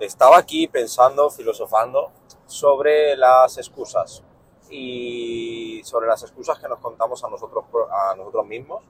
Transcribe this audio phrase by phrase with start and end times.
[0.00, 2.10] Estaba aquí pensando, filosofando
[2.46, 4.24] sobre las excusas
[4.68, 8.82] y sobre las excusas que nos contamos a nosotros, a nosotros mismos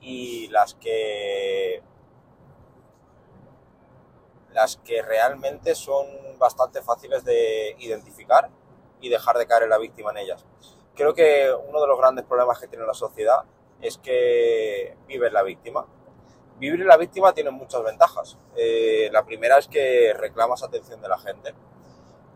[0.00, 1.82] y las que
[4.52, 6.06] las que realmente son
[6.38, 8.48] bastante fáciles de identificar
[9.00, 10.44] y dejar de caer en la víctima en ellas.
[10.94, 13.44] Creo que uno de los grandes problemas que tiene la sociedad
[13.80, 15.86] es que vive la víctima.
[16.58, 18.36] Vivir la víctima tiene muchas ventajas.
[18.56, 21.54] Eh, la primera es que reclamas atención de la gente.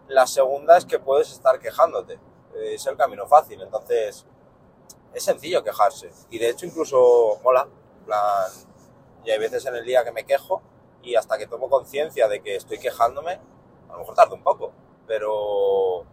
[0.08, 2.14] La segunda es que puedes estar quejándote.
[2.54, 3.60] Eh, es el camino fácil.
[3.60, 4.24] Entonces,
[5.12, 6.10] es sencillo quejarse.
[6.30, 7.66] Y de hecho, incluso mola.
[8.06, 8.50] Plan,
[9.24, 10.62] y hay veces en el día que me quejo
[11.02, 13.40] y hasta que tomo conciencia de que estoy quejándome,
[13.88, 14.72] a lo mejor tarda un poco,
[15.06, 16.04] pero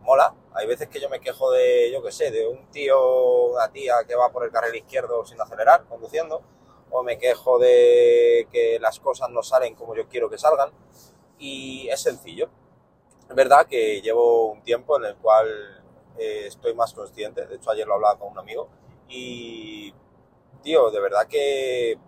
[0.00, 0.34] mola.
[0.54, 3.94] Hay veces que yo me quejo de, yo qué sé, de un tío una tía
[4.06, 6.42] que va por el carril izquierdo sin acelerar, conduciendo,
[6.92, 10.70] o me quejo de que las cosas no salen como yo quiero que salgan,
[11.38, 12.48] y es sencillo.
[13.28, 15.48] Es verdad que llevo un tiempo en el cual
[16.18, 18.68] eh, estoy más consciente, de hecho ayer lo hablaba con un amigo,
[19.08, 19.92] y,
[20.62, 21.98] tío, de verdad que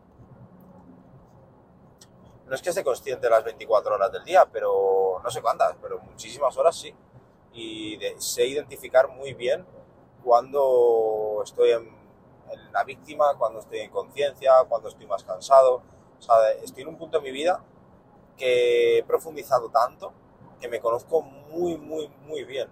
[2.47, 5.77] no es que esté consciente de las 24 horas del día, pero no sé cuántas,
[5.81, 6.95] pero muchísimas horas sí.
[7.55, 9.65] Y sé identificar muy bien
[10.23, 12.04] cuando estoy en,
[12.73, 15.83] la víctima, cuando estoy en conciencia, cuando estoy más cansado.
[16.19, 17.63] O sea, estoy en un punto de mi vida
[18.37, 20.13] que he profundizado tanto
[20.61, 22.69] que me conozco muy, muy, muy bien.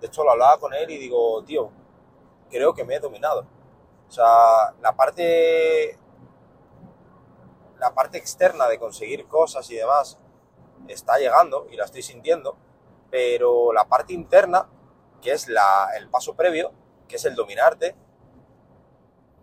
[0.00, 1.70] De hecho, lo hablaba con él y digo, tío,
[2.50, 3.46] creo que me he dominado.
[4.08, 5.98] O sea, la parte
[7.80, 10.18] la parte externa de conseguir cosas y demás
[10.86, 12.56] está llegando y la estoy sintiendo,
[13.10, 14.68] pero la parte interna,
[15.20, 16.72] que es la, el paso previo,
[17.08, 17.96] que es el dominarte,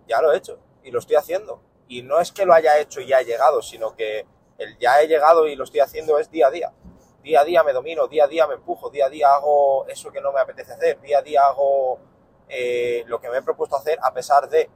[0.07, 1.61] ya lo he hecho y lo estoy haciendo.
[1.87, 4.25] Y no es que lo haya hecho y ya he llegado, sino que
[4.57, 6.73] el ya he llegado y lo estoy haciendo es día a día.
[7.21, 10.11] Día a día me domino, día a día me empujo, día a día hago eso
[10.11, 11.99] que no me apetece hacer, día a día hago
[12.47, 14.69] eh, lo que me he propuesto hacer a pesar de...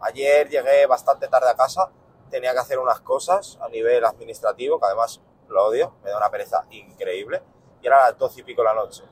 [0.00, 1.92] Ayer llegué bastante tarde a casa
[2.32, 6.30] tenía que hacer unas cosas a nivel administrativo, que además lo odio, me da una
[6.30, 7.42] pereza increíble,
[7.80, 9.04] y era a las 12 y pico de la noche.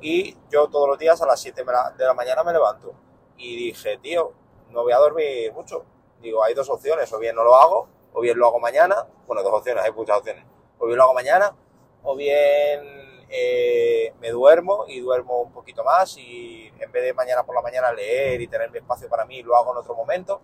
[0.00, 1.64] Y yo todos los días a las 7
[1.98, 2.94] de la mañana me levanto.
[3.36, 4.32] Y dije, tío,
[4.70, 5.84] no voy a dormir mucho.
[6.20, 9.06] Digo, hay dos opciones, o bien no lo hago, o bien lo hago mañana.
[9.26, 10.44] Bueno, dos opciones, hay muchas opciones.
[10.78, 11.54] O bien lo hago mañana,
[12.02, 17.44] o bien eh, me duermo y duermo un poquito más y en vez de mañana
[17.44, 20.40] por la mañana leer y tener mi espacio para mí, lo hago en otro momento.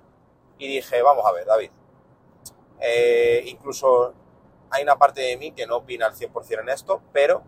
[0.59, 1.71] Y dije, vamos a ver, David,
[2.81, 4.13] eh, incluso
[4.71, 7.43] hay una parte de mí que no opina al 100% en esto, pero,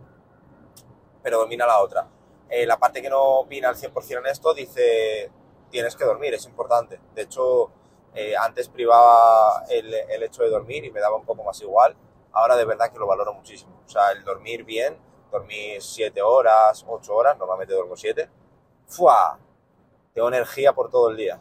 [1.23, 2.09] pero domina la otra.
[2.49, 5.31] Eh, la parte que no opina al 100% en esto dice,
[5.75, 7.01] tienes que dormir, es importante.
[7.17, 7.73] De hecho,
[8.15, 11.97] eh, antes privaba el, el, hecho de dormir y me daba un poco más igual.
[12.31, 13.83] Ahora de verdad que lo valoro muchísimo.
[13.85, 14.97] O sea, el dormir bien,
[15.33, 18.31] dormir 7 horas, 8 horas, normalmente duermo 7.
[18.87, 19.41] ¡Fua!
[20.13, 21.41] Tengo energía por todo el día.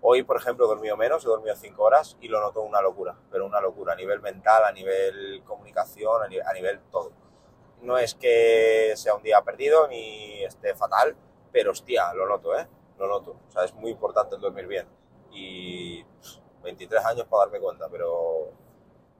[0.00, 3.16] Hoy, por ejemplo, he dormido menos, he dormido 5 horas y lo noto una locura,
[3.30, 7.12] pero una locura a nivel mental, a nivel comunicación, a nivel, todo.
[7.82, 11.16] No es que sea un día perdido ni esté fatal,
[11.52, 12.66] pero hostia, lo noto, ¿eh?
[12.98, 13.36] Lo noto.
[13.48, 14.86] O sea, es muy importante el dormir bien.
[15.30, 16.04] Y
[16.62, 18.50] 23 años para darme cuenta, pero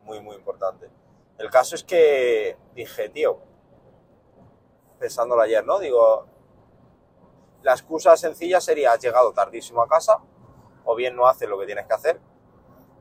[0.02, 0.90] muy, muy importante.
[1.38, 3.38] El caso es que dije, tío,
[4.98, 5.78] pensándolo ayer, ¿no?
[5.78, 6.26] Digo,
[7.62, 10.18] la excusa sencilla sería, has llegado tardísimo a casa,
[10.84, 12.20] o bien no haces lo que tienes que hacer,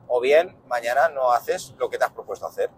[0.07, 2.69] o bien mañana no haces lo que te has propuesto hacer.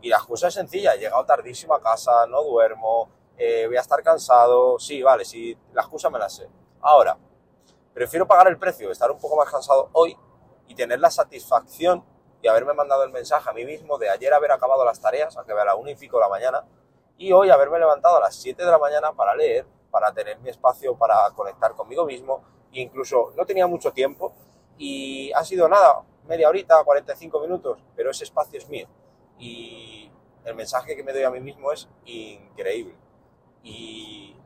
[0.00, 3.80] Y la excusa es sencilla, he llegado tardísimo a casa, no duermo, eh, voy a
[3.80, 6.48] estar cansado, sí, vale, sí, la excusa me la sé.
[6.88, 7.18] Ahora,
[7.92, 10.16] prefiero pagar el precio, estar un poco más cansado hoy
[10.68, 12.04] y tener la satisfacción
[12.40, 15.52] de haberme mandado el mensaje a mí mismo de ayer haber acabado las tareas, aunque
[15.52, 16.64] a la una y pico de la mañana,
[17.18, 20.48] y hoy haberme levantado a las 7 de la mañana para leer, para tener mi
[20.48, 24.32] espacio, para conectar conmigo mismo, incluso no tenía mucho tiempo
[24.78, 28.86] y ha sido nada, media horita, 45 minutos, pero ese espacio es mío.
[29.40, 30.08] Y
[30.44, 32.94] el mensaje que me doy a mí mismo es increíble.
[33.64, 34.36] Y,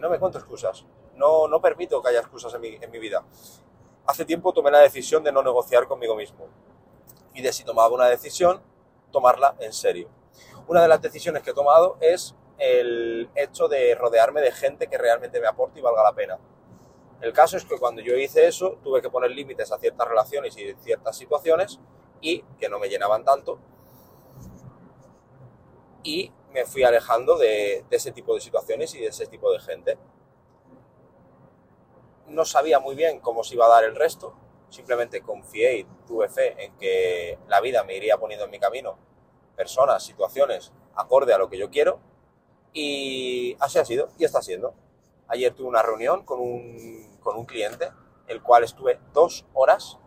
[0.00, 0.84] no me cuento excusas,
[1.16, 3.24] no, no permito que haya excusas en mi, en mi vida.
[4.06, 6.48] Hace tiempo tomé la decisión de no negociar conmigo mismo
[7.34, 8.62] y de si tomaba una decisión,
[9.12, 10.08] tomarla en serio.
[10.68, 14.98] Una de las decisiones que he tomado es el hecho de rodearme de gente que
[14.98, 16.38] realmente me aporte y valga la pena.
[17.20, 20.56] El caso es que cuando yo hice eso, tuve que poner límites a ciertas relaciones
[20.56, 21.80] y ciertas situaciones
[22.20, 23.58] y que no me llenaban tanto.
[26.02, 29.98] Y me fui alejando de, ese tipo de situaciones y de ese tipo de gente.
[32.28, 34.34] No sabía muy bien cómo se iba a dar el resto,
[34.68, 38.98] simplemente confié y tuve fe en que la vida me iría poniendo en mi camino
[39.56, 42.00] personas, situaciones acorde a lo que yo quiero
[42.72, 44.74] y así ha sido y está siendo.
[45.28, 47.90] Ayer tuve una reunión con un, con un cliente,
[48.28, 49.98] el cual estuve dos horas,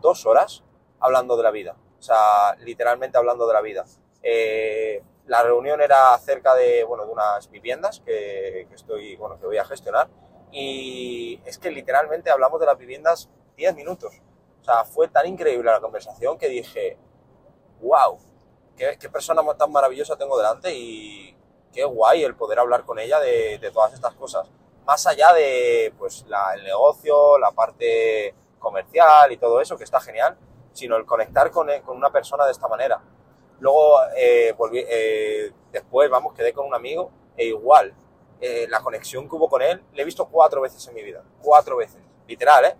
[0.00, 0.64] dos horas
[1.00, 1.76] hablando de la vida.
[1.98, 3.84] O sea, literalmente hablando de la vida.
[4.22, 9.46] Eh, la reunión era acerca de, bueno, de unas viviendas que, que, estoy, bueno, que
[9.46, 10.08] voy a gestionar
[10.52, 14.14] y es que literalmente hablamos de las viviendas 10 minutos.
[14.60, 16.98] O sea, fue tan increíble la conversación que dije,
[17.80, 18.18] wow,
[18.76, 21.36] qué, qué persona tan maravillosa tengo delante y
[21.72, 24.50] qué guay el poder hablar con ella de, todas estas cosas.
[24.86, 30.00] Más allá de pues, la, el negocio, la parte comercial y todo eso, que está
[30.00, 30.38] genial,
[30.72, 33.00] sino el conectar con, con una persona de esta manera.
[33.60, 37.94] Luego, eh, eh, después, vamos, quedé con un amigo e igual,
[38.40, 41.24] eh, la conexión que hubo con él, le he visto cuatro veces en mi vida,
[41.42, 42.76] cuatro veces, literal, ¿eh?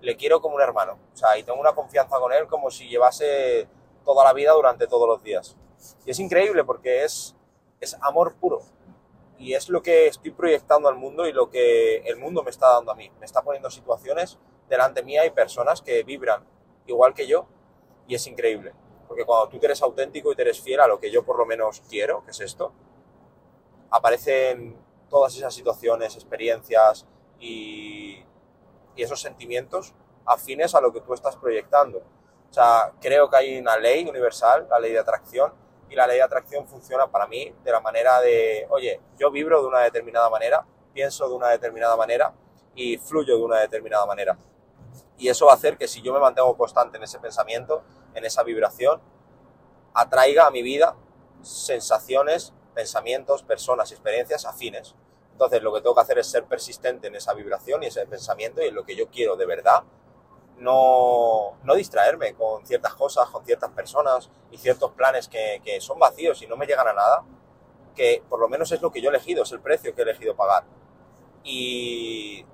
[0.00, 2.88] Le quiero como un hermano, o sea, y tengo una confianza con él como si
[2.88, 3.68] llevase
[4.04, 5.56] toda la vida durante todos los días.
[6.04, 7.36] Y es increíble porque es,
[7.80, 8.62] es amor puro.
[9.38, 12.68] Y es lo que estoy proyectando al mundo y lo que el mundo me está
[12.74, 13.10] dando a mí.
[13.18, 16.44] Me está poniendo situaciones delante mía y personas que vibran
[16.86, 17.46] igual que yo
[18.06, 18.74] y es increíble.
[19.08, 21.82] Porque cuando tú eres auténtico y eres fiel a lo que yo por lo menos
[21.88, 22.72] quiero, que es esto,
[23.90, 24.76] aparecen
[25.10, 27.06] todas esas situaciones, experiencias
[27.38, 28.24] y,
[28.96, 29.94] esos sentimientos
[30.26, 32.00] afines a lo que tú estás proyectando.
[32.00, 35.54] O sea, creo que hay una ley universal, la ley de atracción,
[35.88, 39.62] y la ley de atracción funciona para mí de la manera de, oye, yo vibro
[39.62, 42.34] de una determinada manera, pienso de una determinada manera
[42.74, 44.36] y fluyo de una determinada manera.
[45.16, 47.82] Y eso va a hacer que si yo me mantengo constante en ese pensamiento,
[48.14, 49.00] en esa vibración,
[49.94, 50.94] atraiga a mi vida
[51.42, 54.94] sensaciones, pensamientos, personas, experiencias afines.
[55.40, 58.62] Entonces lo que tengo que hacer es ser persistente en esa vibración y ese pensamiento
[58.62, 59.82] y en lo que yo quiero de verdad
[60.58, 65.98] no, no, distraerme con ciertas cosas, con ciertas personas y ciertos planes que, que, son
[65.98, 67.24] vacíos y no me llegan a nada,
[67.96, 70.04] que por lo menos es lo que yo he elegido, es el precio que he
[70.04, 70.64] elegido pagar.
[71.42, 72.44] Y,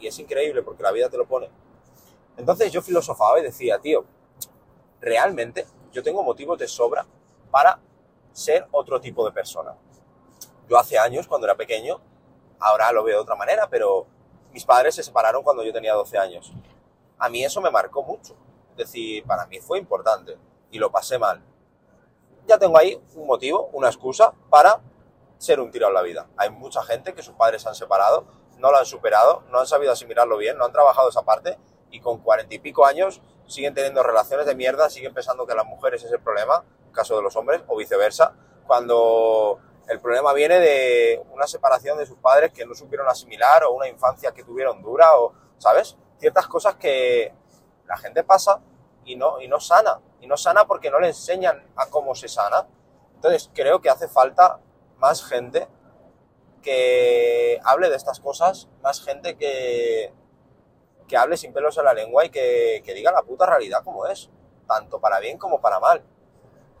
[0.00, 1.48] y es increíble porque la vida te lo pone.
[2.38, 4.04] Entonces yo filosofaba y decía, tío,
[5.00, 7.06] realmente yo tengo motivos de sobra
[7.52, 7.78] para
[8.32, 9.76] ser otro tipo de persona.
[10.70, 12.00] Yo hace años, cuando era pequeño,
[12.60, 14.06] ahora lo veo de otra manera, pero
[14.52, 16.52] mis padres se separaron cuando yo tenía 12 años.
[17.18, 18.36] A mí eso me marcó mucho.
[18.70, 20.38] Es decir, para mí fue importante
[20.70, 21.42] y lo pasé mal.
[22.46, 24.80] Ya tengo ahí un motivo, una excusa para
[25.38, 26.28] ser un tiro en la vida.
[26.36, 28.26] Hay mucha gente que sus padres se han separado,
[28.58, 31.58] no lo han superado, no han sabido asimilarlo bien, no han trabajado esa parte
[31.90, 35.66] y con cuarenta y pico años siguen teniendo relaciones de mierda, siguen pensando que las
[35.66, 38.36] mujeres es el problema, caso de los hombres, o viceversa,
[38.68, 39.58] cuando
[39.90, 43.88] el problema viene de una separación de sus padres que no supieron asimilar o una
[43.88, 45.96] infancia que tuvieron dura o, ¿sabes?
[46.18, 47.34] Ciertas cosas que
[47.86, 48.60] la gente pasa
[49.04, 50.00] y no, y no sana.
[50.20, 52.68] Y no sana porque no le enseñan a cómo se sana.
[53.16, 54.60] Entonces creo que hace falta
[54.98, 55.66] más gente
[56.62, 60.12] que hable de estas cosas, más gente que,
[61.08, 64.06] que hable sin pelos en la lengua y que, que diga la puta realidad como
[64.06, 64.30] es,
[64.68, 66.04] tanto para bien como para mal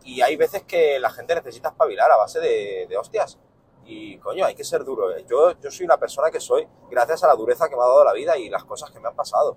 [0.04, 3.38] y hay veces que la gente necesita espabilar a base de, hostias.
[3.84, 5.14] Y coño, hay que ser duro.
[5.16, 5.24] ¿eh?
[5.28, 8.04] Yo, yo soy una persona que soy gracias a la dureza que me ha dado
[8.04, 9.56] la vida y las cosas que me han pasado.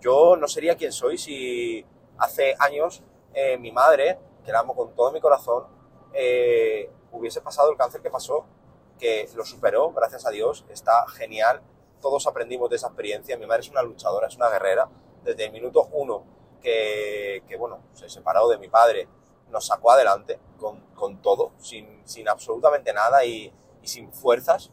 [0.00, 1.84] Yo no sería quien soy si
[2.18, 3.02] hace años
[3.34, 5.66] eh, mi madre, que la amo con todo mi corazón,
[6.12, 8.46] eh, hubiese pasado el cáncer que pasó,
[8.98, 11.62] que lo superó, gracias a Dios, está genial.
[12.00, 13.36] Todos aprendimos de esa experiencia.
[13.36, 14.88] Mi madre es una luchadora, es una guerrera.
[15.22, 16.24] Desde el minuto uno
[16.62, 19.06] que, que bueno, se separó de mi padre,
[19.50, 23.52] nos sacó adelante con, con todo, sin, sin, absolutamente nada y,
[23.82, 24.70] y, sin fuerzas.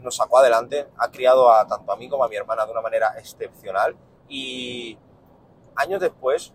[0.00, 2.80] Nos sacó adelante, ha criado a tanto a mí como a mi hermana de una
[2.80, 3.96] manera excepcional
[4.28, 4.98] y
[5.76, 6.52] años después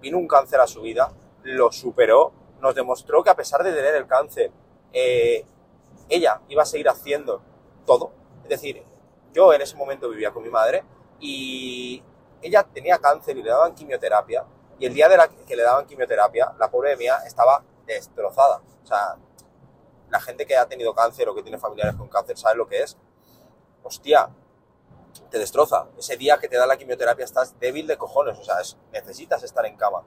[0.00, 1.12] vino un cáncer a su vida,
[1.42, 4.50] lo superó, nos demostró que a pesar de tener el cáncer,
[4.92, 5.44] eh,
[6.08, 7.42] ella iba a seguir haciendo
[7.86, 8.12] todo.
[8.42, 8.82] Es decir,
[9.32, 10.84] yo en ese momento vivía con mi madre
[11.20, 12.02] y
[12.42, 14.44] ella tenía cáncer y le daban quimioterapia
[14.80, 18.62] y el día de la que le daban quimioterapia, la pobre mía estaba destrozada.
[18.82, 19.14] O sea,
[20.08, 22.82] la gente que ha tenido cáncer o que tiene familiares con cáncer sabe lo que
[22.82, 22.96] es.
[23.82, 24.30] Hostia,
[25.30, 25.86] te destroza.
[25.98, 28.56] Ese día que te da la quimioterapia estás débil de cojones, o sea,
[28.90, 30.02] necesitas estar en cama.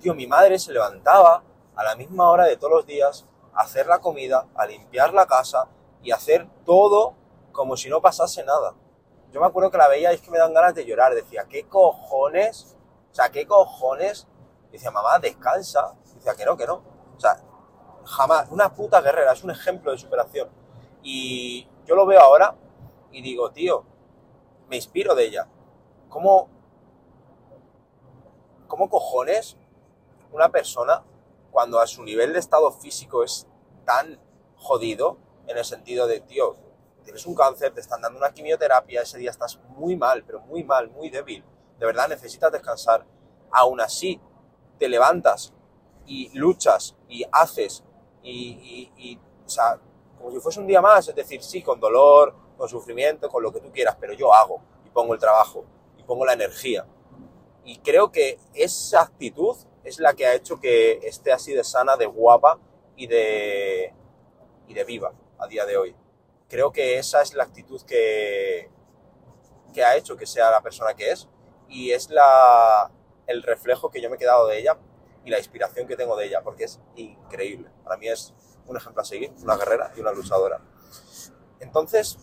[0.00, 1.44] Tío, mi madre se levantaba
[1.76, 5.26] a la misma hora de todos los días a hacer la comida, a limpiar la
[5.26, 5.68] casa
[6.02, 7.14] y hacer todo
[7.52, 8.74] como si no pasase nada.
[9.32, 11.14] Yo me acuerdo que la veía y es que me dan ganas de llorar.
[11.14, 12.77] Decía, ¿qué cojones
[13.18, 14.28] sea, ¿qué cojones?
[14.70, 15.94] Dice, mamá, descansa.
[16.14, 16.82] Dice, que no, que no.
[17.16, 17.42] O sea,
[18.04, 18.48] jamás.
[18.50, 20.48] Una puta guerrera, es un ejemplo de superación.
[21.02, 22.56] Y yo lo veo ahora
[23.10, 23.84] y digo, tío,
[24.68, 25.48] me inspiro de ella.
[26.08, 26.48] ¿Cómo,
[28.66, 29.56] cómo cojones
[30.30, 31.04] una persona
[31.50, 33.48] cuando a su nivel de estado físico es
[33.84, 34.20] tan
[34.56, 36.56] jodido, en el sentido de, tío,
[37.02, 40.62] tienes un cáncer, te están dando una quimioterapia, ese día estás muy mal, pero muy
[40.62, 41.42] mal, muy débil,
[41.78, 43.04] de verdad necesitas descansar,
[43.50, 44.20] aún así
[44.78, 45.52] te levantas
[46.06, 47.84] y luchas y haces
[48.22, 49.78] y, y, o sea,
[50.18, 53.52] como si fuese un día más, es decir, sí, con dolor, con sufrimiento, con lo
[53.52, 55.64] que tú quieras, pero yo hago y pongo el trabajo
[55.96, 56.86] y pongo la energía.
[57.64, 61.96] Y creo que esa actitud es la que ha hecho que esté así de sana,
[61.96, 62.58] de guapa
[62.96, 63.94] y de,
[64.66, 65.96] y de viva a día de hoy.
[66.48, 68.70] Creo que esa es la actitud que,
[69.72, 71.28] que ha hecho que sea la persona que es
[71.68, 72.90] y es la,
[73.26, 74.78] el reflejo que yo me he quedado de ella
[75.24, 77.70] y la inspiración que tengo de ella, porque es increíble.
[77.84, 78.34] Para mí es
[78.66, 80.60] un ejemplo a seguir, una guerrera y una luchadora.
[81.60, 82.18] Entonces,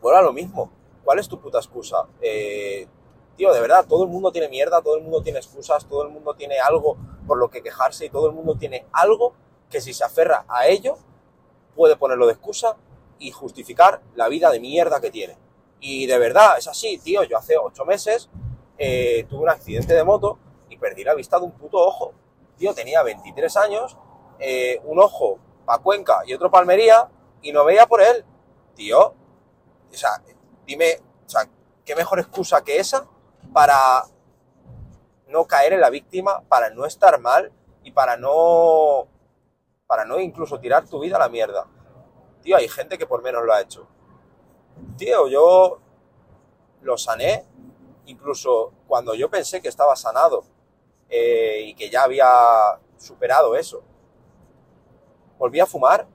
[0.00, 0.70] bueno, lo mismo.
[1.04, 2.06] ¿Cuál es tu puta excusa?
[2.20, 2.88] Eh,
[3.36, 6.10] tío, de verdad, todo el mundo tiene mierda, todo el mundo tiene excusas, todo el
[6.10, 9.34] mundo tiene algo por lo que quejarse y todo el mundo tiene algo
[9.70, 10.96] que si se aferra a ello
[11.74, 12.76] puede ponerlo de excusa
[13.18, 15.36] y justificar la vida de mierda que tiene.
[15.88, 17.22] Y de verdad, es así, tío.
[17.22, 18.28] Yo hace ocho meses
[18.76, 20.36] eh, tuve un accidente de moto
[20.68, 22.12] y perdí la vista de un puto ojo.
[22.56, 23.96] Tío, tenía 23 años,
[24.40, 27.08] eh, un ojo para Cuenca y otro para Almería
[27.40, 28.24] y no veía por él.
[28.74, 29.14] Tío, o
[29.92, 30.10] sea,
[30.66, 31.48] dime, o sea,
[31.84, 33.06] ¿qué mejor excusa que esa
[33.52, 34.02] para
[35.28, 37.52] no caer en la víctima, para no estar mal
[37.84, 39.06] y para no,
[39.86, 41.68] para no incluso tirar tu vida a la mierda?
[42.42, 43.86] Tío, hay gente que por menos lo ha hecho.
[44.96, 45.78] Tío, yo
[46.82, 47.44] lo sané,
[48.06, 50.44] incluso cuando yo pensé que estaba sanado
[51.08, 52.26] eh, y que ya había
[52.96, 53.82] superado eso.
[55.38, 56.06] Volví a fumar,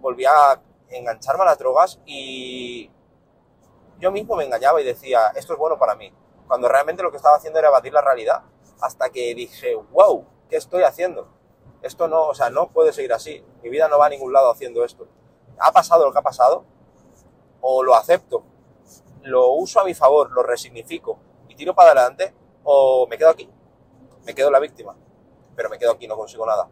[0.00, 2.90] volví a engancharme a las drogas y
[3.98, 6.12] yo mismo me engañaba y decía, esto es bueno para mí,
[6.46, 8.42] cuando realmente lo que estaba haciendo era batir la realidad,
[8.80, 11.28] hasta que dije, wow, ¿qué estoy haciendo?
[11.82, 14.50] Esto no, o sea, no puede seguir así, mi vida no va a ningún lado
[14.50, 15.08] haciendo esto.
[15.58, 16.64] Ha pasado lo que ha pasado,
[17.60, 18.44] o lo acepto,
[19.22, 22.34] lo uso a mi favor, lo resignifico y tiro para adelante,
[22.64, 23.48] o me quedo aquí,
[24.24, 24.96] me quedo la víctima,
[25.54, 26.68] pero me quedo aquí, no consigo nada.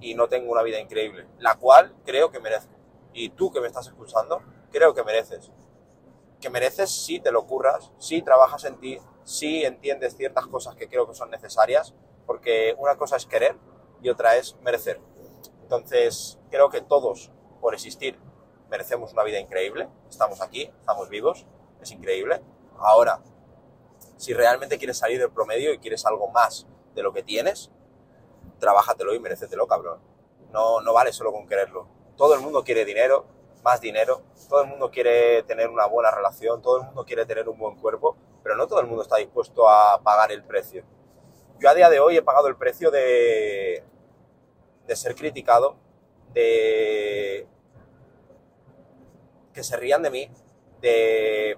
[0.00, 2.74] Y no tengo una vida increíble, la cual creo que merezco.
[3.12, 5.50] Y tú que me estás escuchando, creo que mereces
[6.44, 10.90] que mereces si te lo curras, si trabajas en ti, si entiendes ciertas cosas que
[10.90, 11.94] creo que son necesarias,
[12.26, 13.56] porque una cosa es querer
[14.02, 15.00] y otra es merecer.
[15.62, 17.32] Entonces, creo que todos,
[17.62, 18.20] por existir,
[18.74, 19.88] merecemos una vida increíble.
[20.10, 21.46] Estamos aquí, estamos vivos,
[21.80, 22.42] es increíble.
[22.76, 23.20] Ahora,
[24.16, 27.70] si realmente quieres salir del promedio y quieres algo más de lo que tienes,
[28.58, 30.00] trabájatelo y merecetelo, cabrón.
[30.50, 31.86] No, no vale solo con quererlo.
[32.16, 33.26] Todo el mundo quiere dinero,
[33.62, 37.48] más dinero, todo el mundo quiere tener una buena relación, todo el mundo quiere tener
[37.48, 40.84] un buen cuerpo, pero no todo el mundo está dispuesto a pagar el precio.
[41.60, 43.84] Yo a día de hoy he pagado el precio de,
[44.84, 45.76] de ser criticado,
[46.32, 47.46] de
[49.54, 50.30] que se rían de mí,
[50.80, 51.56] de,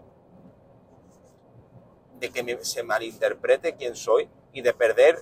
[2.21, 5.19] que se malinterprete quién soy y de perder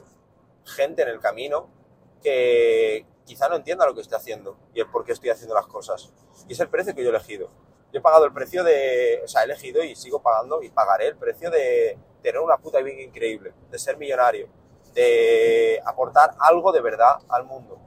[0.64, 1.70] gente en el camino
[2.22, 5.66] que, quizá no entienda lo que estoy haciendo y el por qué estoy haciendo las
[5.66, 6.12] cosas.
[6.48, 7.50] Y es el precio que yo he elegido.
[7.92, 11.08] Yo he pagado el precio de, o sea, he elegido y sigo pagando y pagaré
[11.08, 14.48] el precio de tener una puta vida increíble, de ser millonario,
[14.94, 17.78] de aportar algo de verdad al mundo,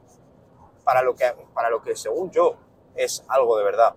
[0.84, 2.56] para lo que, para lo que según yo
[2.96, 3.96] es algo de verdad.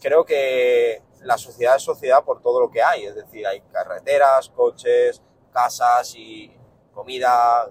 [0.00, 4.48] Creo que la sociedad es sociedad por todo lo que hay, es decir, hay carreteras,
[4.50, 6.52] coches, casas y
[6.92, 7.68] comida,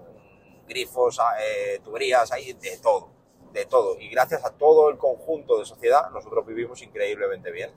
[0.67, 3.09] grifos, eh, tuberías, hay de todo,
[3.53, 3.99] de todo.
[3.99, 7.71] Y gracias a todo el conjunto de sociedad, nosotros vivimos increíblemente bien.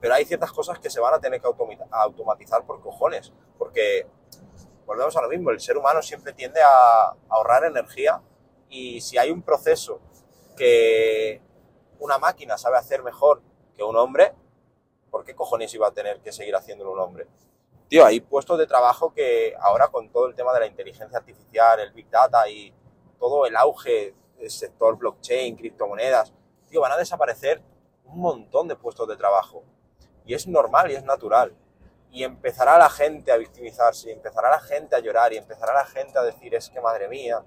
[0.00, 1.48] Pero hay ciertas cosas que se van a tener que
[1.90, 4.06] automatizar por cojones, porque
[4.86, 8.22] volvemos a lo mismo, el ser humano siempre tiende a ahorrar energía
[8.68, 10.00] y si hay un proceso
[10.56, 11.40] que
[11.98, 13.42] una máquina sabe hacer mejor
[13.80, 14.34] que un hombre,
[15.10, 17.26] ¿por qué cojones iba a tener que seguir haciéndolo un hombre?
[17.88, 21.80] tío, hay puestos de trabajo que ahora con todo el tema de la inteligencia artificial,
[21.80, 22.74] el big data y
[23.18, 26.34] todo el auge del sector blockchain, criptomonedas,
[26.68, 27.62] tío, van a desaparecer
[28.04, 29.64] un montón de puestos de trabajo.
[30.26, 31.56] Y es normal y es natural.
[32.12, 35.86] Y empezará la gente a victimizarse, y empezará la gente a llorar, y empezará la
[35.86, 37.44] gente a decir, es que madre mía,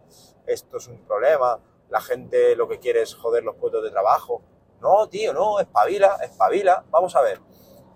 [0.48, 4.42] esto es un problema, la gente lo que quiere es joder los puestos de trabajo.
[4.84, 6.84] No, tío, no, espabila, espabila.
[6.90, 7.40] Vamos a ver,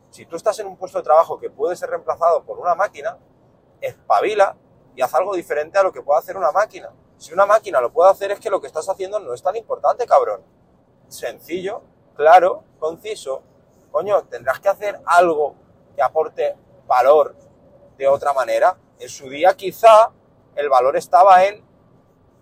[0.10, 3.18] si tú estás en un puesto de trabajo que puede ser reemplazado por una máquina,
[3.82, 4.56] espabila
[4.96, 6.94] y haz algo diferente a lo que puede hacer una máquina.
[7.18, 9.58] Si una máquina lo puede hacer es que lo que estás haciendo no es tan
[9.58, 10.42] importante, cabrón.
[11.10, 11.82] Sencillo,
[12.16, 13.44] claro, conciso.
[13.92, 15.56] Coño, tendrás que hacer algo
[15.94, 16.56] que aporte
[16.88, 17.36] valor
[17.98, 18.78] de otra manera.
[18.98, 20.14] En su día quizá
[20.56, 21.67] el valor estaba en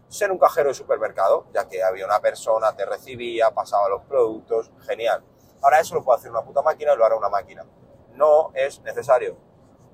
[0.08, 4.72] ser un cajero de supermercado, ya que había una persona, te recibía, pasaba los productos,
[4.86, 5.24] genial.
[5.62, 7.66] Ahora eso lo puede hacer una puta máquina y lo hará una máquina.
[8.14, 9.36] No es necesario.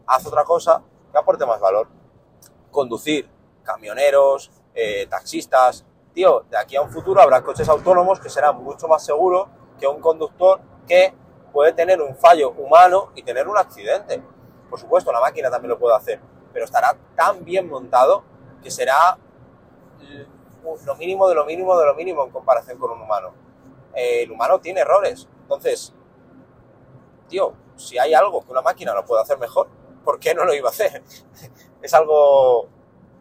[0.05, 1.87] Haz otra cosa que aporte más valor.
[2.69, 3.29] Conducir
[3.63, 5.85] camioneros, eh, taxistas.
[6.13, 9.47] Tío, de aquí a un futuro habrá coches autónomos que serán mucho más seguros
[9.79, 11.13] que un conductor que
[11.51, 14.21] puede tener un fallo humano y tener un accidente.
[14.69, 16.19] Por supuesto, la máquina también lo puede hacer,
[16.53, 18.23] pero estará tan bien montado
[18.61, 19.17] que será
[20.85, 23.33] lo mínimo de lo mínimo de lo mínimo en comparación con un humano.
[23.93, 25.27] Eh, el humano tiene errores.
[25.41, 25.93] Entonces,
[27.27, 29.67] tío, si hay algo que una máquina lo puede hacer mejor,
[30.03, 31.03] ¿por qué no lo iba a hacer?
[31.81, 32.67] es algo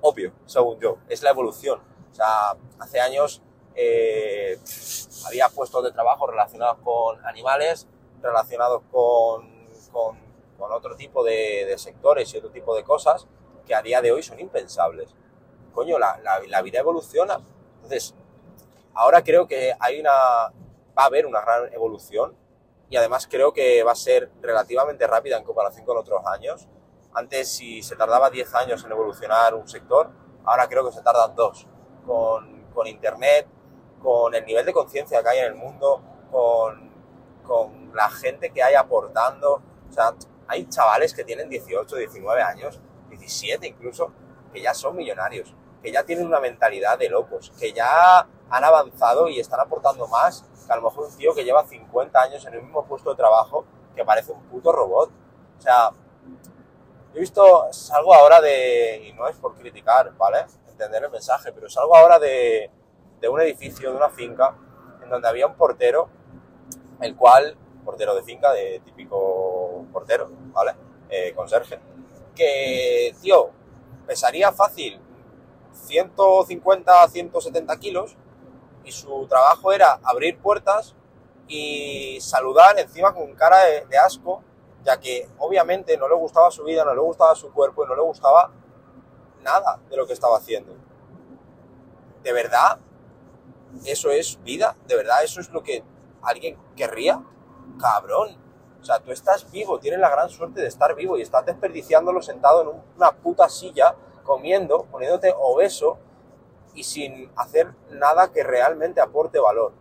[0.00, 0.98] obvio, según yo.
[1.08, 1.80] Es la evolución.
[2.10, 3.42] O sea, hace años
[3.74, 4.58] eh,
[5.26, 7.88] había puestos de trabajo relacionados con animales,
[8.20, 10.30] relacionados con, con,
[10.72, 13.26] otro tipo de sectores y otro tipo de cosas
[13.66, 15.14] que a día de hoy son impensables
[15.72, 17.40] coño, la, la, vida evoluciona.
[17.76, 18.14] Entonces,
[18.94, 20.52] ahora creo que hay una, va
[20.96, 22.36] a haber una gran evolución
[22.88, 26.68] y además creo que va a ser relativamente rápida en comparación con otros años.
[27.12, 30.10] Antes, si se tardaba 10 años en evolucionar un sector,
[30.44, 31.66] ahora creo que se tardan dos.
[32.06, 33.46] Con, con Internet,
[34.02, 36.90] con el nivel de conciencia que hay en el mundo, con,
[37.44, 39.62] con la gente que hay aportando.
[39.88, 40.14] O sea,
[40.46, 44.12] hay chavales que tienen 18, 19 años, 17 incluso,
[44.52, 49.28] que ya son millonarios que ya tienen una mentalidad de locos, que ya han avanzado
[49.28, 52.54] y están aportando más que a lo mejor un tío que lleva 50 años en
[52.54, 55.10] el mismo puesto de trabajo que parece un puto robot.
[55.58, 60.46] O sea, yo he visto, salgo ahora de, y no es por criticar, ¿vale?
[60.68, 62.70] Entender el mensaje, pero salgo ahora de,
[63.20, 64.56] de un edificio, de una finca,
[65.02, 66.08] en donde había un portero,
[67.00, 70.74] el cual, portero de finca, de típico portero, ¿vale?
[71.08, 71.80] Eh, conserje,
[72.34, 73.50] que, tío,
[74.06, 75.00] pesaría fácil
[75.72, 78.16] 150, 170 kilos
[78.84, 80.94] y su trabajo era abrir puertas
[81.48, 84.42] y saludar encima con cara de, asco,
[84.84, 87.94] ya que obviamente no le gustaba su vida, no le gustaba su cuerpo y no
[87.94, 88.50] le gustaba
[89.42, 90.74] nada de lo que estaba haciendo.
[92.22, 92.78] ¿De verdad
[93.84, 94.76] eso es vida?
[94.86, 95.82] ¿De verdad eso es lo que
[96.22, 97.22] alguien querría?
[97.80, 98.36] Cabrón.
[98.80, 102.22] O sea, tú estás vivo, tienes la gran suerte de estar vivo y estás desperdiciándolo
[102.22, 103.94] sentado en una puta silla
[104.30, 105.98] comiendo, poniéndote obeso
[106.72, 109.72] y sin hacer nada que realmente aporte valor.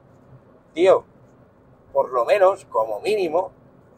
[0.73, 1.05] Tío,
[1.93, 3.51] por lo menos, como mínimo,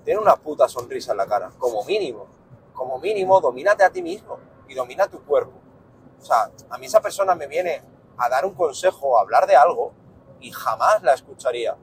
[0.03, 2.27] ten una puta sonrisa en la cara, como mínimo.
[2.73, 5.53] Como mínimo, domínate a ti mismo y domina tu cuerpo.
[6.19, 7.81] O sea, a mí esa persona me viene
[8.17, 9.93] a dar un consejo a hablar de algo
[10.41, 11.77] y jamás la escucharía.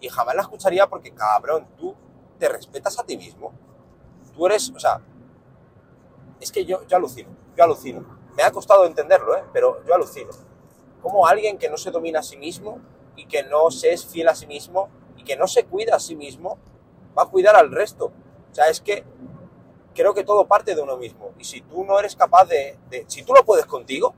[0.00, 1.94] Y jamás la escucharía porque, cabrón, tú
[2.38, 3.52] te respetas a ti mismo.
[4.34, 5.02] Tú eres, o sea,
[6.40, 8.04] es que yo, yo alucino, yo alucino.
[8.36, 9.44] Me ha costado entenderlo, ¿eh?
[9.52, 10.30] pero yo alucino.
[11.02, 12.80] Como alguien que no se domina a sí mismo
[13.16, 16.00] y que no se es fiel a sí mismo y que no se cuida a
[16.00, 16.58] sí mismo,
[17.16, 18.06] va a cuidar al resto.
[18.50, 19.04] O sea, es que
[19.94, 21.32] creo que todo parte de uno mismo.
[21.38, 24.14] Y si tú no eres capaz de, Si tú no puedes contigo,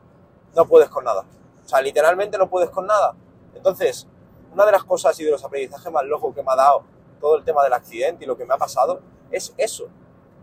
[0.55, 1.25] no puedes con nada.
[1.65, 3.15] O sea, literalmente no puedes con nada.
[3.55, 4.07] Entonces,
[4.53, 6.85] una de las cosas y de los aprendizajes más locos que me ha dado
[7.21, 9.89] todo el tema del accidente y lo que me ha pasado es eso.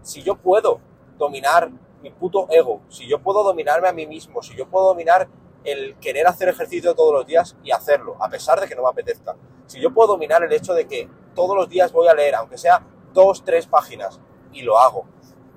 [0.01, 0.79] Si yo puedo
[1.17, 5.27] dominar mi puto ego, si yo puedo dominarme a mí mismo, si yo puedo dominar
[5.63, 8.89] el querer hacer ejercicio todos los días y hacerlo, a pesar de que no me
[8.89, 9.35] apetezca,
[9.67, 12.57] si yo puedo dominar el hecho de que todos los días voy a leer, aunque
[12.57, 14.19] sea dos, tres páginas,
[14.51, 15.05] y lo hago,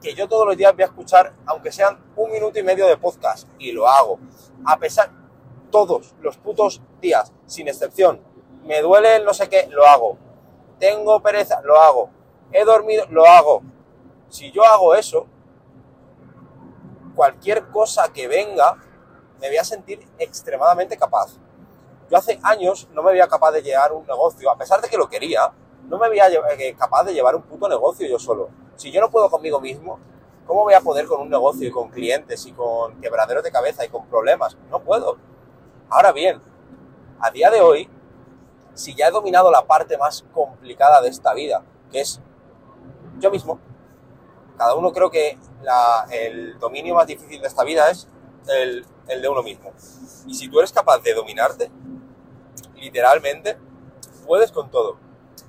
[0.02, 2.96] que yo todos los días voy a escuchar, aunque sean un minuto y medio de
[2.96, 4.18] podcast, y lo hago,
[4.66, 5.10] a pesar,
[5.70, 8.20] todos los putos días, sin excepción,
[8.64, 10.18] me duele el no sé qué, lo hago,
[10.78, 12.10] tengo pereza, lo hago,
[12.52, 13.62] he dormido, lo hago.
[14.28, 15.26] Si yo hago eso,
[17.14, 18.76] cualquier cosa que venga,
[19.40, 21.36] me voy a sentir extremadamente capaz.
[22.10, 24.96] Yo hace años no me veía capaz de llevar un negocio, a pesar de que
[24.96, 25.52] lo quería,
[25.88, 28.48] no me veía eh, capaz de llevar un puto negocio yo solo.
[28.76, 29.98] Si yo no puedo conmigo mismo,
[30.46, 33.84] ¿cómo voy a poder con un negocio y con clientes y con quebraderos de cabeza
[33.84, 34.56] y con problemas?
[34.70, 35.16] No puedo.
[35.88, 36.40] Ahora bien,
[37.20, 37.88] a día de hoy,
[38.74, 42.20] si ya he dominado la parte más complicada de esta vida, que es
[43.18, 43.60] yo mismo,
[44.56, 45.38] cada uno creo que
[46.10, 48.08] el dominio más difícil de esta vida es
[48.48, 49.72] el, de uno mismo.
[50.26, 51.70] Y si tú eres capaz de dominarte,
[52.76, 53.56] literalmente,
[54.26, 54.98] puedes con todo.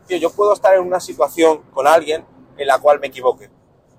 [0.08, 2.26] yo puedo estar en una situación con alguien
[2.58, 3.50] en la cual me equivoque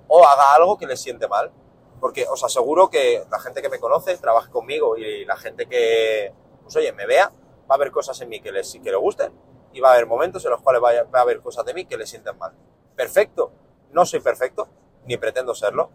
[0.08, 1.52] o haga algo que le siente mal.
[2.00, 6.32] Porque os aseguro que la gente que me conoce, trabaje conmigo y la gente que,
[6.62, 7.32] pues oye, me vea,
[7.70, 9.32] va a haber cosas en mí que les, que le gusten
[9.72, 11.86] y va a haber momentos en los cuales va a, va haber cosas de mí
[11.86, 12.52] que le sienten mal.
[12.94, 13.50] Perfecto.
[13.92, 14.68] No soy perfecto,
[15.06, 15.90] ni pretendo serlo,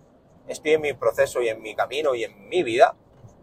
[0.48, 2.96] estoy en mi proceso y en mi camino y en mi vida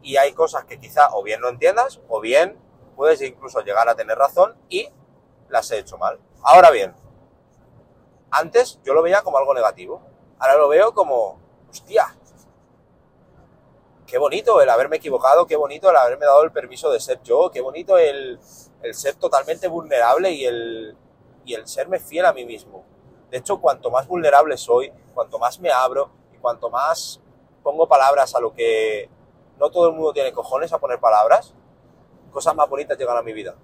[0.02, 2.59] y hay cosas que quizá o bien no entiendas o bien
[2.96, 4.88] puedes incluso llegar a tener razón y
[5.48, 6.18] las he hecho mal.
[6.42, 6.94] Ahora bien,
[8.31, 10.02] antes yo lo veía como algo negativo.
[10.38, 12.16] Ahora lo veo como, hostia,
[14.07, 17.50] qué bonito el haberme equivocado, qué bonito el haberme dado el permiso de ser yo,
[17.52, 18.38] qué bonito el,
[18.92, 20.96] ser totalmente vulnerable y el,
[21.44, 22.85] y el serme fiel a mí mismo.
[23.31, 27.21] De hecho, cuanto más vulnerable soy, cuanto más me abro y cuanto más
[27.62, 29.11] pongo palabras a lo que
[29.59, 31.55] no todo el mundo tiene cojones a poner palabras,
[32.31, 33.55] cosas más bonitas llegan a mi vida.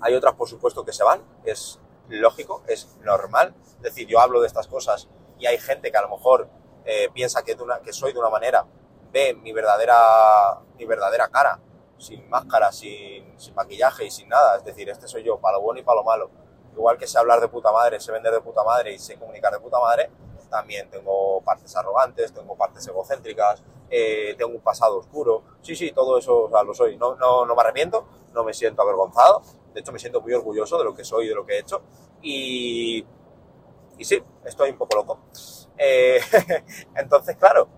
[0.00, 3.54] Hay otras, por supuesto, que se van, es lógico, es normal.
[3.76, 5.08] Es decir, yo hablo de estas cosas
[5.38, 6.48] y hay gente que a lo mejor
[6.84, 7.56] eh, piensa que,
[7.92, 8.66] soy de una manera,
[9.12, 11.60] ve mi verdadera, mi verdadera cara,
[11.98, 14.56] sin máscara, sin, sin maquillaje y sin nada.
[14.56, 16.30] Es decir, este soy yo, para lo bueno y para lo malo.
[16.76, 19.52] Igual que sé hablar de puta madre, sé vender de puta madre y sé comunicar
[19.52, 20.10] de puta madre,
[20.50, 25.42] también tengo partes arrogantes, tengo partes egocéntricas, eh, tengo un pasado oscuro.
[25.62, 26.96] Sí, sí, todo eso lo soy.
[26.96, 29.42] No, no, no me arrepiento, no me siento avergonzado.
[29.72, 31.82] De hecho, me siento muy orgulloso de lo que soy de lo que he hecho.
[32.22, 33.04] Y,
[33.98, 35.20] y sí, estoy un poco loco.
[35.78, 36.20] Eh,
[36.94, 37.68] entonces, claro,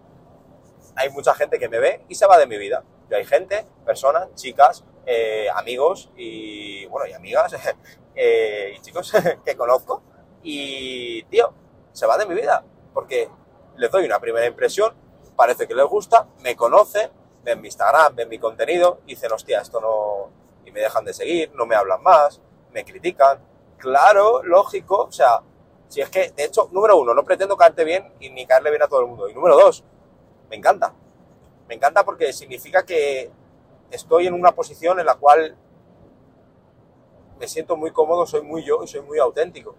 [0.96, 2.84] hay mucha gente que me ve y se va de mi vida.
[3.10, 7.54] Yo hay gente, personas, chicas, eh, amigos y, bueno, y amigas
[8.14, 9.12] eh, y chicos
[9.44, 10.02] que conozco
[10.42, 11.52] y, tío,
[11.92, 13.28] se va de mi vida porque
[13.76, 14.94] les doy una primera impresión,
[15.36, 17.10] parece que les gusta, me conoce,
[17.44, 20.30] ven mi Instagram, ven mi contenido y dicen, hostia, esto no...
[20.66, 22.42] y me dejan de seguir, no me hablan más,
[22.72, 23.38] me critican.
[23.76, 25.42] Claro, lógico, o sea,
[25.88, 28.82] si es que, de hecho, número uno, no pretendo caerte bien y ni caerle bien
[28.82, 29.28] a todo el mundo.
[29.28, 29.84] Y número dos,
[30.50, 30.92] me encanta.
[31.68, 33.30] Me encanta porque significa que
[33.90, 35.54] estoy en una posición en la cual
[37.38, 39.74] me siento muy cómodo, soy muy yo y soy muy auténtico.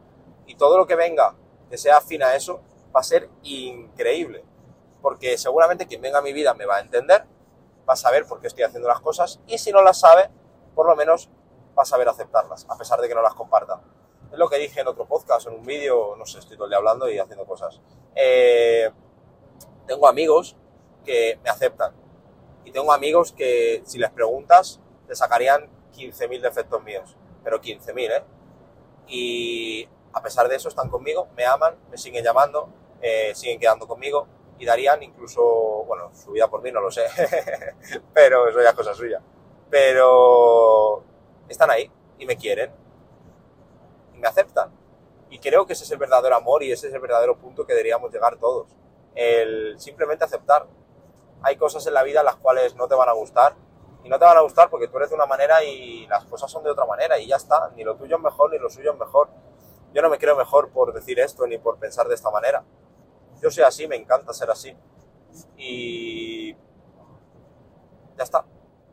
[0.45, 1.35] Y todo lo que venga
[1.69, 2.61] que sea afín a eso
[2.95, 4.43] va a ser increíble.
[5.01, 7.25] Porque seguramente quien venga a mi vida me va a entender,
[7.87, 10.29] va a saber por qué estoy haciendo las cosas y si no las sabe,
[10.75, 11.29] por lo menos
[11.77, 13.81] va a saber aceptarlas, a pesar de que no las comparta.
[14.31, 16.71] Es lo que dije en otro podcast, en un vídeo, no sé, estoy todo el
[16.71, 17.81] día hablando y haciendo cosas.
[18.15, 18.91] Eh,
[19.87, 20.55] tengo amigos
[21.09, 21.91] que me aceptan.
[22.65, 27.17] Y tengo amigos que si les preguntas te sacarían 15.000 defectos míos.
[27.43, 28.23] Pero 15.000, ¿eh?
[29.07, 32.69] Y a pesar de eso están conmigo, me aman, me siguen llamando,
[33.01, 34.27] eh, siguen quedando conmigo
[34.59, 35.41] y darían incluso,
[35.87, 37.05] bueno, su vida por mí no lo sé,
[38.13, 39.19] pero eso ya es cosa suya.
[39.67, 41.03] Pero
[41.47, 42.71] están ahí y me quieren
[44.13, 44.69] y me aceptan.
[45.31, 47.73] Y creo que ese es el verdadero amor y ese es el verdadero punto que
[47.73, 48.67] deberíamos llegar todos.
[49.15, 50.67] El simplemente aceptar
[51.41, 53.55] hay cosas en la vida las cuales no te van a gustar
[54.03, 56.49] y no te van a gustar porque tú eres de una manera y las cosas
[56.49, 58.91] son de otra manera y ya está, ni lo tuyo es mejor ni lo suyo
[58.91, 59.29] es mejor.
[59.93, 62.63] Yo no me creo mejor por decir esto ni por pensar de esta manera.
[63.41, 64.75] Yo soy así, me encanta ser así.
[65.57, 66.53] Y
[68.17, 68.45] ya está.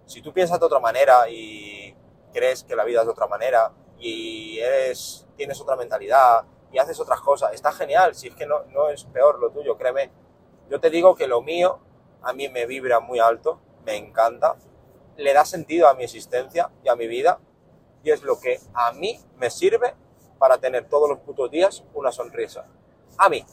[0.07, 1.97] Si tú piensas de otra manera y
[2.33, 6.99] crees que la vida es de otra manera y eres, tienes otra mentalidad y haces
[6.99, 8.15] otras cosas, está genial.
[8.15, 10.11] Si es que no, no es peor lo tuyo, créeme.
[10.71, 11.81] Yo te digo que lo mío
[12.27, 14.57] a mí me vibra muy alto, me encanta,
[15.17, 17.39] le da sentido a mi existencia y a mi vida
[18.03, 19.95] y es lo que a mí me sirve
[20.39, 22.67] para tener todos los putos días una sonrisa.
[23.17, 23.47] A mí.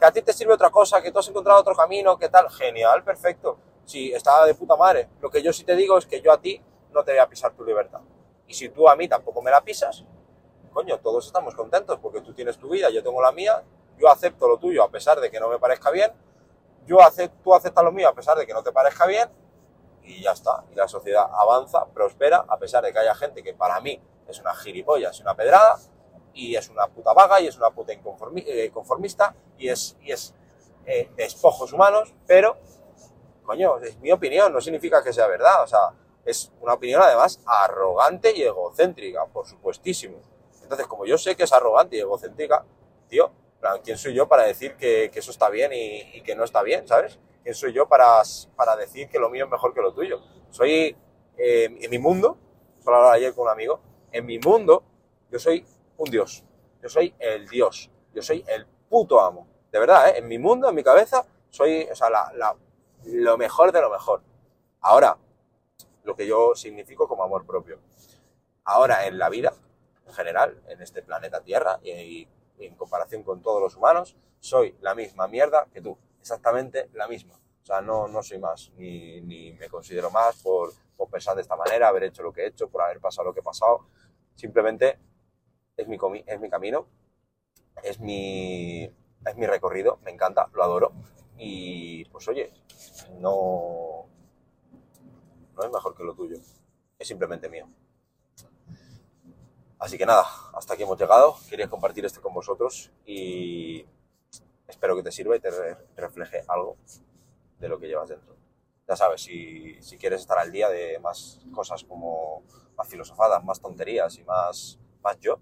[0.00, 2.48] Que a ti te sirve otra cosa, que tú has encontrado otro camino, que tal,
[2.50, 3.58] genial, perfecto.
[3.84, 5.08] Si está de puta madre.
[5.20, 7.28] Lo que yo sí te digo es que yo a ti no te voy a
[7.28, 8.00] pisar tu libertad.
[8.46, 10.04] Y si tú a mí tampoco me la pisas,
[10.72, 13.62] coño, todos estamos contentos porque tú tienes tu vida, yo tengo la mía,
[13.98, 16.10] yo acepto lo tuyo a pesar de que no me parezca bien
[16.88, 19.28] yo acepto, tú aceptas lo mío a pesar de que no te parezca bien
[20.02, 20.64] y ya está.
[20.72, 24.40] Y la sociedad avanza, prospera, a pesar de que haya gente que para mí es
[24.40, 25.78] una gilipollas es una pedrada
[26.32, 30.34] y es una puta vaga y es una puta eh, conformista y es, y es
[30.86, 32.56] eh, despojos humanos, pero,
[33.44, 35.92] coño, es mi opinión, no significa que sea verdad, o sea,
[36.24, 40.18] es una opinión además arrogante y egocéntrica, por supuestísimo.
[40.62, 42.64] Entonces, como yo sé que es arrogante y egocéntrica,
[43.08, 43.30] tío,
[43.82, 47.18] ¿quién soy yo para decir que, eso está bien y, que no está bien, ¿sabes?
[47.42, 48.22] ¿Quién soy yo para,
[48.56, 50.20] para decir que lo mío es mejor que lo tuyo?
[50.50, 50.96] Soy,
[51.36, 52.38] eh, en mi mundo,
[52.86, 53.80] hablaba ayer con un amigo,
[54.12, 54.82] en mi mundo
[55.30, 55.64] yo soy
[55.96, 56.44] un dios,
[56.82, 60.18] yo soy el dios, yo soy el puto amo, de verdad, ¿eh?
[60.18, 62.08] En mi mundo, en mi cabeza, soy, o sea,
[63.04, 64.22] lo mejor de lo mejor.
[64.80, 65.18] Ahora,
[66.04, 67.78] lo que yo significo como amor propio.
[68.64, 69.52] Ahora, en la vida,
[70.06, 72.26] en general, en este planeta Tierra y
[72.58, 77.34] en comparación con todos los humanos, soy la misma mierda que tú, exactamente la misma.
[77.62, 81.42] O sea, no, no soy más, ni, ni me considero más por, por, pensar de
[81.42, 83.86] esta manera, haber hecho lo que he hecho, por haber pasado lo que he pasado.
[84.34, 84.98] Simplemente
[85.76, 86.86] es mi, es mi camino,
[87.82, 90.92] es mi, es mi recorrido, me encanta, lo adoro.
[91.36, 92.50] Y pues oye,
[93.18, 94.06] no,
[95.54, 96.36] no es mejor que lo tuyo,
[96.98, 97.68] es simplemente mío.
[99.78, 101.36] Así que nada, hasta aquí hemos llegado.
[101.48, 103.86] Quería compartir esto con vosotros y
[104.66, 105.50] espero que te sirva y te
[105.96, 106.76] refleje algo
[107.58, 108.36] de lo que llevas dentro.
[108.88, 112.42] Ya sabes, si, si quieres estar al día de más cosas como
[112.76, 115.40] más filosofadas, más tonterías y más, más yo,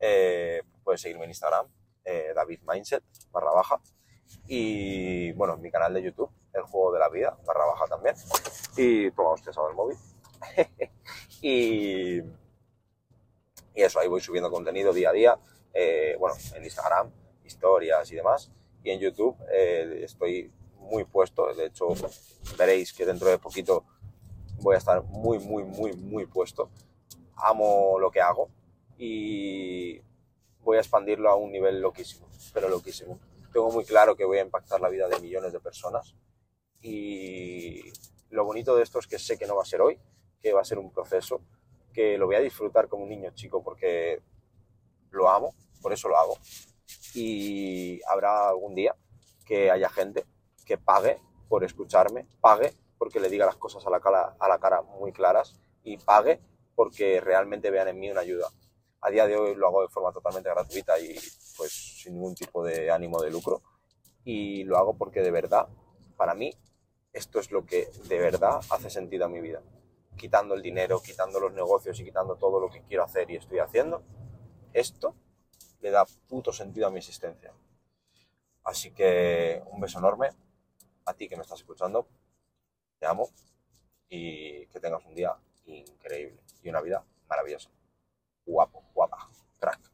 [0.00, 1.66] eh, puedes seguirme en Instagram,
[2.04, 3.80] eh, David Mindset, barra baja.
[4.46, 8.14] Y bueno, en mi canal de YouTube, El Juego de la Vida, barra baja también.
[8.76, 9.98] Y tomamos pesado el móvil.
[11.42, 12.22] y,
[13.78, 15.38] y eso, ahí voy subiendo contenido día a día.
[15.72, 17.12] Eh, bueno, en Instagram,
[17.44, 18.50] historias y demás.
[18.82, 21.54] Y en YouTube eh, estoy muy puesto.
[21.54, 21.86] De hecho,
[22.58, 23.84] veréis que dentro de poquito
[24.60, 26.70] voy a estar muy, muy, muy, muy puesto.
[27.36, 28.48] Amo lo que hago
[28.98, 30.00] y
[30.62, 33.20] voy a expandirlo a un nivel loquísimo, pero loquísimo.
[33.52, 36.16] Tengo muy claro que voy a impactar la vida de millones de personas
[36.82, 37.92] y
[38.30, 40.00] lo bonito de esto es que sé que no va a ser hoy,
[40.40, 41.42] que va a ser un proceso,
[41.92, 44.22] que lo voy a disfrutar como un niño chico porque
[45.10, 46.38] lo amo, por eso lo hago.
[47.14, 48.94] Y habrá algún día
[49.44, 50.24] que haya gente
[50.64, 54.58] que pague por escucharme, pague porque le diga las cosas a la cara, a la
[54.58, 56.40] cara muy claras y pague
[56.74, 58.48] porque realmente vean en mí una ayuda.
[59.00, 61.16] A día de hoy lo hago de forma totalmente gratuita y
[61.56, 61.72] pues
[62.02, 63.62] sin ningún tipo de ánimo de lucro.
[64.24, 65.68] Y lo hago porque de verdad,
[66.16, 66.52] para mí,
[67.12, 69.62] esto es lo que de verdad hace sentido a mi vida.
[70.18, 73.60] Quitando el dinero, quitando los negocios y quitando todo lo que quiero hacer y estoy
[73.60, 74.02] haciendo,
[74.74, 75.14] esto
[75.80, 77.52] le da puto sentido a mi existencia.
[78.64, 80.28] Así que un beso enorme
[81.06, 82.06] a ti que me estás escuchando.
[82.98, 83.30] Te amo
[84.10, 87.70] y que tengas un día increíble y una vida maravillosa
[88.48, 89.28] guapo, guapa,
[89.60, 89.87] crack.